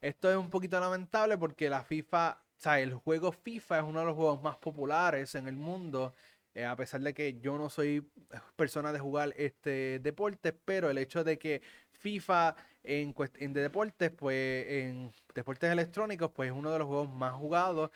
[0.00, 2.42] Esto es un poquito lamentable porque la FIFA,
[2.78, 6.14] el juego FIFA es uno de los juegos más populares en el mundo.
[6.54, 8.10] Eh, a pesar de que yo no soy
[8.56, 11.60] persona de jugar este deporte, pero el hecho de que
[11.92, 17.10] FIFA en, en de deportes, pues en deportes electrónicos, pues es uno de los juegos
[17.10, 17.90] más jugados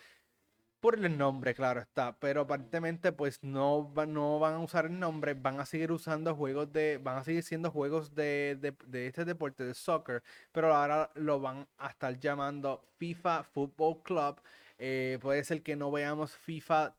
[0.85, 5.33] por el nombre, claro está, pero aparentemente pues no, no van a usar el nombre,
[5.33, 8.59] van a seguir usando juegos de, van a seguir siendo juegos de,
[8.93, 14.43] este deporte de soccer, pero ahora lo van a estar llamando FIFA Football Club.
[14.77, 16.95] Eh, puede ser que no veamos FIFA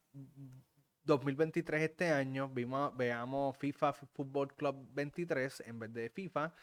[1.04, 6.56] 2023 este año, vimos, veamos FIFA Football Club 23 en vez de FIFA.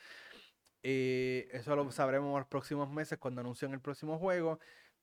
[0.82, 4.58] Eh, eso lo sabremos en los próximos meses cuando anuncien el próximo juego.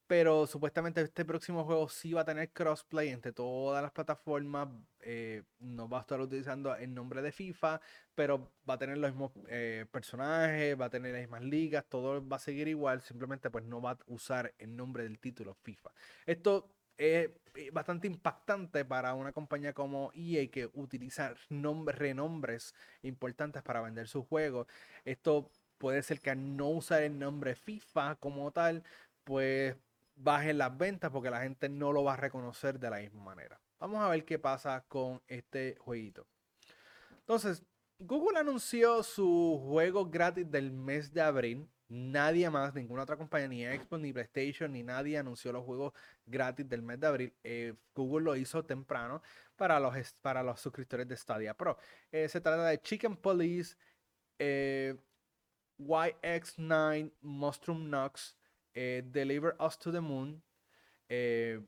[0.10, 4.68] Pero supuestamente este próximo juego sí va a tener crossplay entre todas las plataformas.
[5.02, 7.80] Eh, no va a estar utilizando el nombre de FIFA,
[8.16, 12.28] pero va a tener los mismos eh, personajes, va a tener las mismas ligas, todo
[12.28, 13.04] va a seguir igual.
[13.04, 15.92] Simplemente pues no va a usar el nombre del título FIFA.
[16.26, 23.62] Esto es eh, bastante impactante para una compañía como EA que utiliza nombres, renombres importantes
[23.62, 24.66] para vender su juego.
[25.06, 28.84] Esto puede ser que al no usar el nombre FIFA como tal,
[29.24, 29.76] pues
[30.20, 33.60] bajen las ventas porque la gente no lo va a reconocer de la misma manera.
[33.80, 36.28] Vamos a ver qué pasa con este jueguito.
[37.20, 37.64] Entonces,
[37.98, 41.70] Google anunció su juego gratis del mes de abril.
[41.88, 45.94] Nadie más, ninguna otra compañía, ni Xbox, ni PlayStation, ni nadie anunció los juegos
[46.26, 47.34] gratis del mes de abril.
[47.44, 49.22] Eh, Google lo hizo temprano
[49.56, 51.78] para los, para los suscriptores de Stadia Pro.
[52.12, 53.76] Eh, se trata de Chicken Police,
[54.38, 54.96] eh,
[55.80, 58.36] YX9, Monstrum Knox,
[58.74, 60.42] eh, Deliver Us to the Moon,
[61.08, 61.60] eh,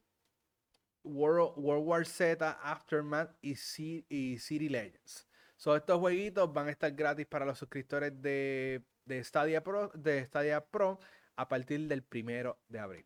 [1.04, 5.28] World, War Z, Aftermath y, City Legends.
[5.58, 10.26] So, estos jueguitos van a estar gratis para los suscriptores de, de, Stadia Pro, de
[10.26, 11.00] Stadia Pro
[11.36, 13.06] a partir del primero de abril.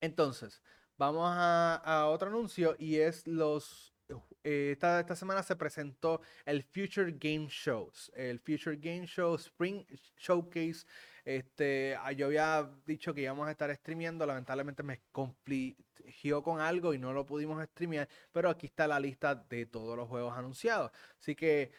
[0.00, 0.62] Entonces,
[0.96, 3.93] vamos a otro anuncio y es los
[4.42, 9.84] eh, esta, esta, semana se presentó el Future Game Shows, el Future Game Show Spring
[10.16, 10.84] Showcase
[11.24, 16.92] este, ah, yo había dicho que íbamos a estar streameando, lamentablemente me confligió con algo
[16.92, 20.92] y no lo pudimos streamear, pero aquí está la lista de todos los juegos anunciados.
[21.18, 21.72] Así que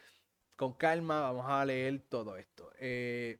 [0.55, 2.71] con calma vamos a leer todo esto.
[2.79, 3.39] Eh,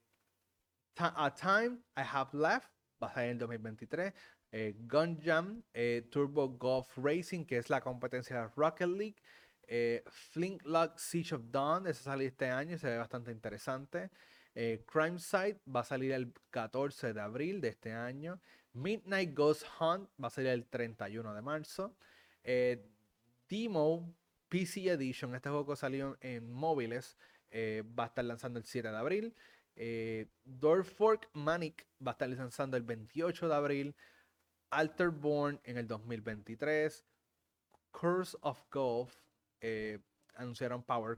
[0.97, 2.69] a Time I Have Left
[3.01, 4.13] va a salir en 2023.
[4.57, 9.21] Eh, Gun Jam, eh, Turbo Golf Racing, que es la competencia de Rocket League.
[9.67, 14.11] Eh, Flintlock Siege of Dawn, ese salió este año se ve bastante interesante.
[14.53, 18.39] Eh, Crime Site va a salir el 14 de abril de este año.
[18.71, 21.97] Midnight Ghost Hunt va a salir el 31 de marzo.
[22.41, 22.87] Eh,
[23.49, 24.15] Demo
[24.47, 27.17] PC Edition, este juego salió en móviles,
[27.51, 29.35] eh, va a estar lanzando el 7 de abril.
[29.75, 30.29] Eh,
[30.95, 33.95] Fork Manic va a estar lanzando el 28 de abril.
[34.75, 37.05] Alterborn en el 2023.
[37.91, 39.15] Curse of Golf
[40.37, 41.17] anunciaron Power,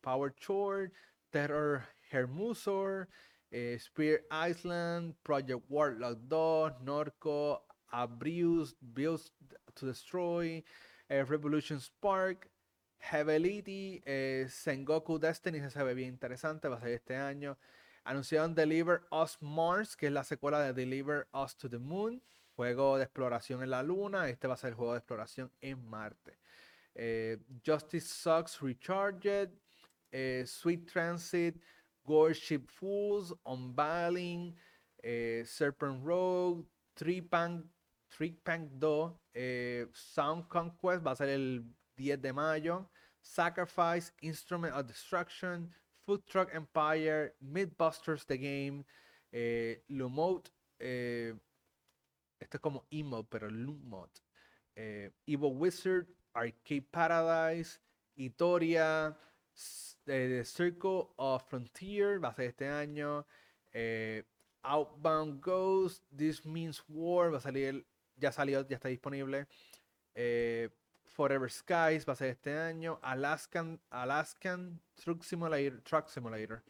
[0.00, 0.92] Power Chord,
[1.30, 3.08] Terror Hermusor,
[3.50, 7.60] eh, Spear Island, Project Warlock 2, Norco,
[7.92, 9.32] Abrius, Bills
[9.74, 10.64] to Destroy,
[11.08, 12.48] eh, Revolution Spark,
[12.98, 17.56] Heavenly, eh, Sengoku Destiny se ve bien interesante, va a ser este año.
[18.04, 22.22] Anunciaron Deliver Us Mars, que es la secuela de Deliver Us to the Moon,
[22.56, 24.28] juego de exploración en la Luna.
[24.28, 26.38] Este va a ser el juego de exploración en Marte.
[26.94, 29.50] Eh, Justice Sucks Recharged,
[30.10, 31.62] eh, Sweet Transit,
[32.04, 34.56] Warship Fools, Unveiling,
[35.44, 37.64] Serpent Road, Tripank,
[38.08, 39.20] Tripank 2,
[39.92, 41.64] Sound Conquest va a ser el
[41.96, 42.90] 10 de mayo.
[43.26, 45.68] Sacrifice, Instrument of Destruction,
[46.06, 48.84] Food Truck Empire, Mythbusters The Game,
[49.32, 50.50] eh, Lumot,
[50.80, 51.32] eh,
[52.46, 54.22] esto es como Emote, pero Lumot,
[54.74, 57.80] eh, Evil Wizard, Arcade Paradise,
[58.16, 59.16] Itoria,
[60.04, 63.26] The Circle of Frontier, va a ser este año,
[63.72, 64.22] eh,
[64.62, 67.84] Outbound Ghost, This Means War, va a salir,
[68.16, 69.46] ya salió, ya está disponible.
[70.14, 70.68] Eh,
[71.04, 72.98] Forever Skies va a ser este año.
[73.02, 76.62] Alaskan, Alaskan Truck Simulator, Truck Simulator.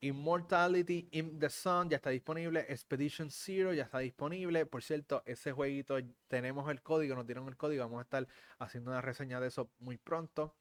[0.00, 2.60] Immortality in the Sun ya está disponible.
[2.68, 4.66] Expedition Zero ya está disponible.
[4.66, 5.96] Por cierto, ese jueguito
[6.28, 7.82] tenemos el código, nos dieron el código.
[7.84, 8.28] Vamos a estar
[8.58, 10.54] haciendo una reseña de eso muy pronto.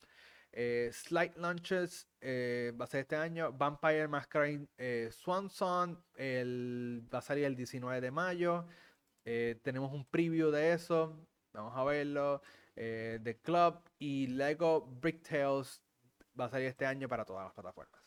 [0.52, 3.52] Eh, Slight Launches eh, va a ser este año.
[3.52, 8.66] Vampire Masquerade eh, Swanson el, va a salir el 19 de mayo.
[9.24, 11.28] tenemos un preview de eso.
[11.52, 12.42] Vamos a verlo.
[12.76, 15.82] Eh, The Club y Lego Brick Tales
[16.40, 18.05] va a salir este año para todas las plataformas.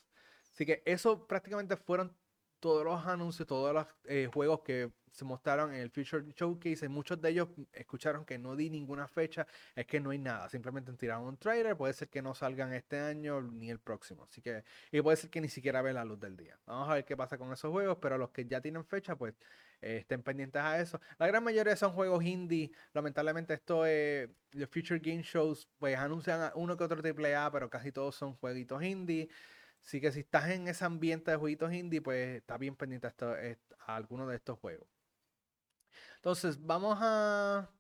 [0.59, 2.13] Así que eso prácticamente fueron
[2.59, 6.89] todos los anuncios, todos los eh, juegos que se mostraron en el Future Showcase.
[6.89, 9.47] muchos de ellos escucharon que no di ninguna fecha,
[9.77, 10.49] es que no hay nada.
[10.49, 11.77] Simplemente tiraron un trailer.
[11.77, 14.25] Puede ser que no salgan este año ni el próximo.
[14.25, 16.59] Así que, y puede ser que ni siquiera vean la luz del día.
[16.67, 19.35] Vamos a ver qué pasa con esos juegos, pero los que ya tienen fecha, pues
[19.81, 21.01] eh, estén pendientes a eso.
[21.21, 22.73] La gran mayoría son juegos indie.
[22.95, 24.29] Lamentablemente, esto es.
[24.51, 28.83] los Future Game Shows, pues anuncian uno que otro AAA, pero casi todos son jueguitos
[28.83, 29.29] indie.
[29.85, 33.11] Así que si estás en ese ambiente de jueguitos indie, pues está bien pendiente a,
[33.11, 34.89] esto, a alguno de estos juegos.
[36.17, 37.71] Entonces, vamos a.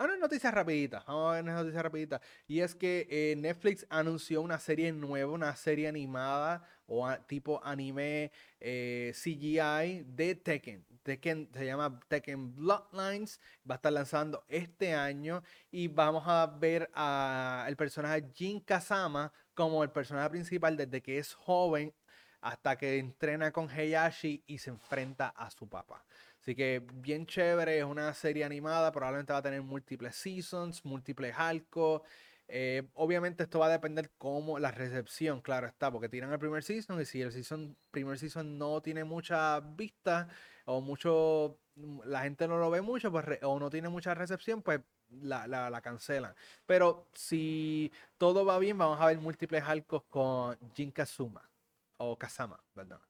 [0.00, 2.20] A una noticia rapidita, vamos a ver una noticia rapidita.
[2.46, 8.30] Y es que eh, Netflix anunció una serie nueva, una serie animada o tipo anime
[8.60, 10.86] eh, CGI de Tekken.
[11.02, 13.40] Tekken se llama Tekken Bloodlines.
[13.68, 15.42] Va a estar lanzando este año.
[15.72, 21.34] Y vamos a ver al personaje Jin Kazama como el personaje principal desde que es
[21.34, 21.92] joven
[22.42, 26.04] hasta que entrena con Heihachi y se enfrenta a su papá.
[26.40, 31.34] Así que bien chévere, es una serie animada, probablemente va a tener múltiples seasons, múltiples
[31.36, 32.02] arcos.
[32.46, 36.62] Eh, obviamente esto va a depender cómo la recepción, claro está, porque tiran el primer
[36.62, 40.28] season y si el season, primer season no tiene mucha vista
[40.66, 41.58] o mucho,
[42.04, 44.82] la gente no lo ve mucho pues, o no tiene mucha recepción, pues
[45.22, 46.34] la, la, cancelan.
[46.66, 51.48] Pero si todo va bien, vamos a ver múltiples arcos con Jin Kazuma
[51.98, 53.00] o Kazama, ¿verdad?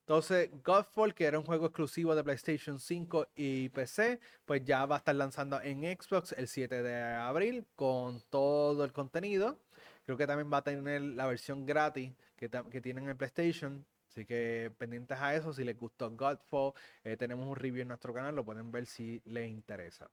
[0.00, 4.96] Entonces, Godfall, que era un juego exclusivo de PlayStation 5 y PC, pues ya va
[4.96, 9.58] a estar lanzando en Xbox el 7 de abril con todo el contenido.
[10.04, 13.86] Creo que también va a tener la versión gratis que, que tienen en PlayStation.
[14.10, 18.12] Así que pendientes a eso, si les gustó Godfall, eh, tenemos un review en nuestro
[18.12, 20.10] canal, lo pueden ver si les interesa.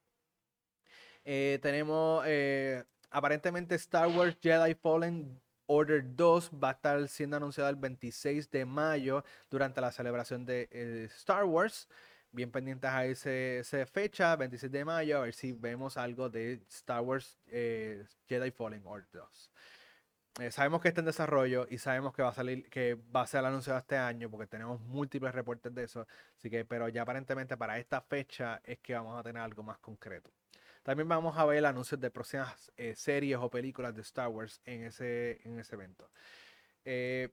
[1.24, 5.40] Eh, tenemos eh, aparentemente Star Wars Jedi Fallen
[5.74, 10.68] Order 2 va a estar siendo anunciado el 26 de mayo durante la celebración de
[10.72, 11.88] eh, Star Wars.
[12.34, 17.02] Bien pendientes a esa fecha, 26 de mayo, a ver si vemos algo de Star
[17.02, 19.52] Wars eh, Jedi Fallen Order 2.
[20.40, 23.28] Eh, sabemos que está en desarrollo y sabemos que va a salir, que va a
[23.28, 26.08] ser anunciado este año porque tenemos múltiples reportes de eso.
[26.38, 29.78] Así que, pero ya aparentemente para esta fecha es que vamos a tener algo más
[29.80, 30.32] concreto.
[30.84, 34.84] También vamos a ver anuncios de próximas eh, series o películas de Star Wars en
[34.84, 36.10] ese, en ese evento.
[36.86, 37.30] Eh,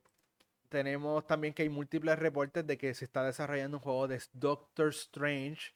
[0.69, 4.89] tenemos también que hay múltiples reportes de que se está desarrollando un juego de Doctor
[4.89, 5.73] Strange,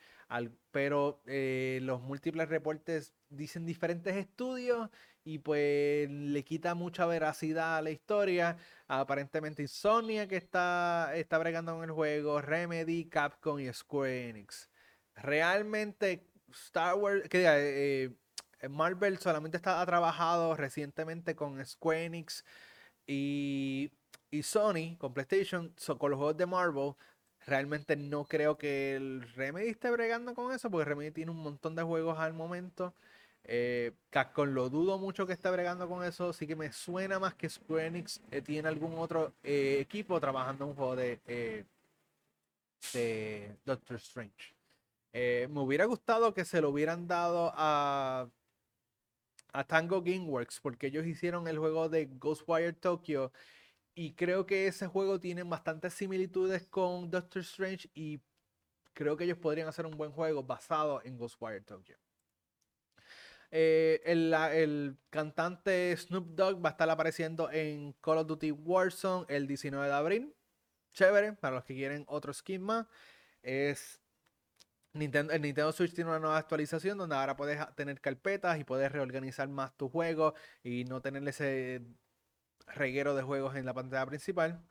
[0.70, 4.90] pero eh, los múltiples reportes dicen diferentes estudios
[5.24, 8.56] y pues le quita mucha veracidad a la historia.
[8.88, 14.68] Aparentemente Insomnia que está, está bregando con el juego, Remedy, Capcom y Square Enix.
[15.14, 18.10] Realmente Star Wars, que eh,
[18.60, 22.44] eh, Marvel solamente está, ha trabajado recientemente con Square Enix
[23.06, 23.90] y,
[24.42, 26.94] Sony, con PlayStation, con los juegos de Marvel.
[27.46, 31.74] Realmente no creo que el Remedy esté bregando con eso, porque Remedy tiene un montón
[31.74, 32.94] de juegos al momento.
[33.44, 33.92] Eh,
[34.36, 37.86] lo dudo mucho que esté bregando con eso, así que me suena más que Square
[37.86, 41.66] Enix tiene algún otro equipo trabajando en un juego de,
[42.92, 44.61] de Doctor Strange.
[45.12, 48.30] Eh, me hubiera gustado que se lo hubieran dado a,
[49.52, 53.30] a Tango Gameworks porque ellos hicieron el juego de Ghostwire Tokyo
[53.94, 58.20] y creo que ese juego tiene bastantes similitudes con Doctor Strange y
[58.94, 61.96] creo que ellos podrían hacer un buen juego basado en Ghostwire Tokyo.
[63.50, 69.26] Eh, el, el, cantante Snoop Dogg va a estar apareciendo en Call of Duty Warzone
[69.28, 70.34] el 19 de abril.
[70.94, 72.86] Chévere, para los que quieren otro skin más.
[73.42, 74.01] Es
[74.94, 78.92] Nintendo, el Nintendo Switch tiene una nueva actualización donde ahora puedes tener carpetas y puedes
[78.92, 81.82] reorganizar más tu juego y no tener ese
[82.74, 84.62] reguero de juegos en la pantalla principal.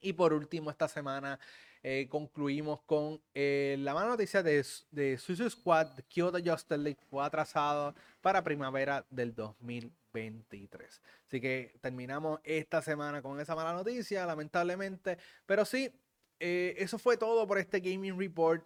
[0.00, 1.40] Y por último, esta semana
[1.82, 7.24] eh, concluimos con eh, la mala noticia de, de Suicide Squad, Kyoto Justice League fue
[7.24, 11.02] atrasado para primavera del 2023.
[11.26, 15.18] Así que terminamos esta semana con esa mala noticia, lamentablemente.
[15.46, 15.92] Pero sí,
[16.40, 18.64] eh, eso fue todo por este Gaming Report.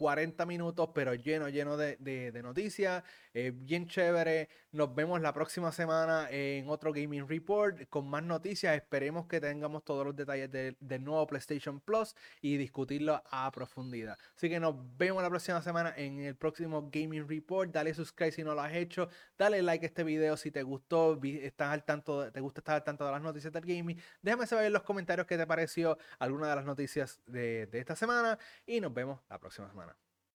[0.00, 3.04] 40 minutos, pero lleno, lleno de, noticias.
[3.34, 4.48] Eh, bien chévere.
[4.72, 8.74] Nos vemos la próxima semana en otro Gaming Report con más noticias.
[8.74, 14.16] Esperemos que tengamos todos los detalles del nuevo PlayStation Plus y discutirlo a profundidad.
[14.34, 17.70] Así que nos vemos la próxima semana en el próximo Gaming Report.
[17.70, 19.10] Dale subscribe si no lo has hecho.
[19.36, 22.84] Dale like a este video si te gustó, estás al tanto, te gusta estar al
[22.84, 24.00] tanto de las noticias del gaming.
[24.22, 27.94] Déjame saber en los comentarios qué te pareció alguna de las noticias de, de esta
[27.94, 29.89] semana y nos vemos la próxima semana.